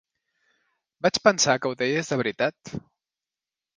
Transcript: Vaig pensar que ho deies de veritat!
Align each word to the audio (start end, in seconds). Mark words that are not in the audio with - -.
Vaig 1.07 1.19
pensar 1.27 1.55
que 1.65 1.73
ho 1.73 1.77
deies 1.83 2.09
de 2.15 2.19
veritat! 2.23 2.73